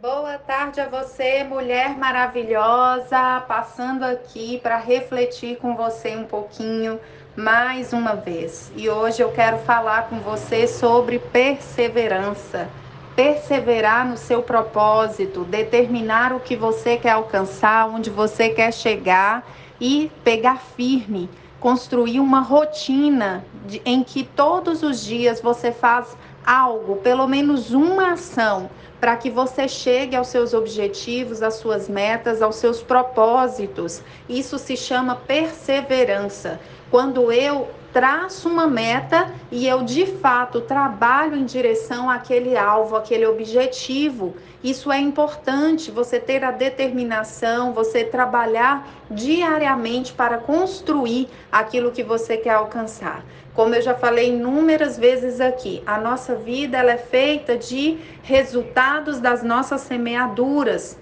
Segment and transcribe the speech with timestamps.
[0.00, 6.98] Boa tarde a você, mulher maravilhosa, passando aqui para refletir com você um pouquinho
[7.36, 8.72] mais uma vez.
[8.74, 12.66] E hoje eu quero falar com você sobre perseverança.
[13.14, 19.46] Perseverar no seu propósito, determinar o que você quer alcançar, onde você quer chegar
[19.78, 21.28] e pegar firme,
[21.60, 28.12] construir uma rotina de, em que todos os dias você faz algo, pelo menos uma
[28.12, 28.70] ação
[29.00, 34.02] para que você chegue aos seus objetivos, às suas metas, aos seus propósitos.
[34.28, 36.60] Isso se chama perseverança.
[36.90, 43.26] Quando eu traço uma meta e eu de fato trabalho em direção àquele alvo, àquele
[43.26, 44.34] objetivo.
[44.62, 52.36] Isso é importante, você ter a determinação, você trabalhar diariamente para construir aquilo que você
[52.36, 53.24] quer alcançar.
[53.54, 59.18] Como eu já falei inúmeras vezes aqui, a nossa vida ela é feita de resultados
[59.18, 60.98] das nossas semeaduras.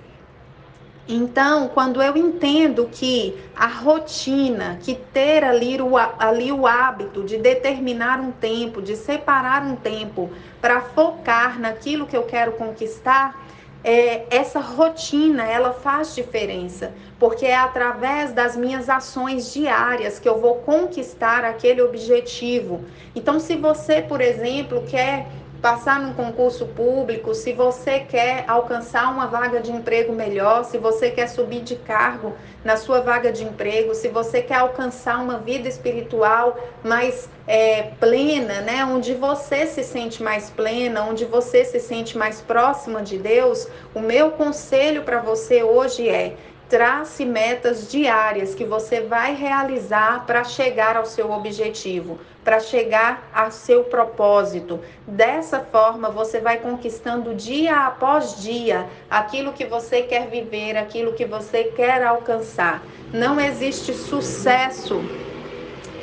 [1.09, 7.39] Então, quando eu entendo que a rotina, que ter ali o, ali o hábito de
[7.39, 13.43] determinar um tempo, de separar um tempo para focar naquilo que eu quero conquistar,
[13.83, 20.39] é, essa rotina ela faz diferença, porque é através das minhas ações diárias que eu
[20.39, 22.85] vou conquistar aquele objetivo.
[23.15, 25.27] Então, se você, por exemplo, quer
[25.61, 31.11] passar num concurso público, se você quer alcançar uma vaga de emprego melhor, se você
[31.11, 35.69] quer subir de cargo na sua vaga de emprego, se você quer alcançar uma vida
[35.69, 42.17] espiritual mais é, plena, né, onde você se sente mais plena, onde você se sente
[42.17, 46.37] mais próxima de Deus, o meu conselho para você hoje é
[46.69, 53.51] Trace metas diárias que você vai realizar para chegar ao seu objetivo, para chegar ao
[53.51, 54.79] seu propósito.
[55.07, 61.25] Dessa forma, você vai conquistando dia após dia aquilo que você quer viver, aquilo que
[61.25, 62.83] você quer alcançar.
[63.15, 65.01] Não existe sucesso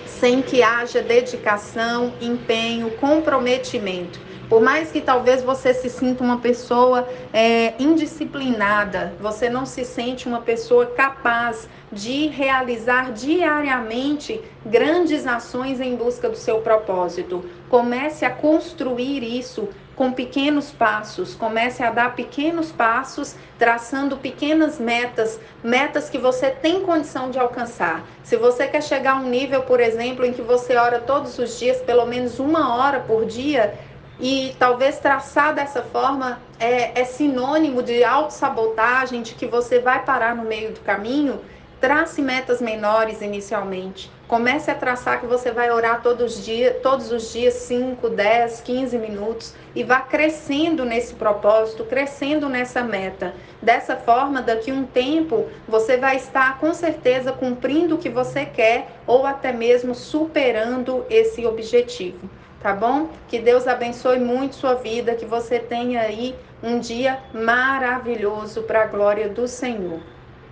[0.07, 4.19] sem que haja dedicação, empenho, comprometimento.
[4.49, 10.27] Por mais que talvez você se sinta uma pessoa é, indisciplinada, você não se sente
[10.27, 17.43] uma pessoa capaz de realizar diariamente grandes ações em busca do seu propósito.
[17.69, 25.39] Comece a construir isso com pequenos passos, comece a dar pequenos passos, traçando pequenas metas,
[25.63, 28.03] metas que você tem condição de alcançar.
[28.21, 31.57] Se você quer chegar a um nível, por exemplo, em que você ora todos os
[31.57, 33.73] dias, pelo menos uma hora por dia,
[34.19, 40.35] e talvez traçar dessa forma é, é sinônimo de autossabotagem, de que você vai parar
[40.35, 41.41] no meio do caminho.
[41.81, 44.09] Trace metas menores inicialmente.
[44.27, 48.61] Comece a traçar que você vai orar todos os dias, todos os dias 5, 10,
[48.61, 53.35] 15 minutos e vá crescendo nesse propósito, crescendo nessa meta.
[53.61, 58.87] Dessa forma, daqui um tempo, você vai estar com certeza cumprindo o que você quer
[59.05, 62.29] ou até mesmo superando esse objetivo
[62.65, 63.11] tá bom?
[63.27, 68.87] Que Deus abençoe muito sua vida, que você tenha aí um dia maravilhoso para a
[68.87, 70.14] glória do Senhor.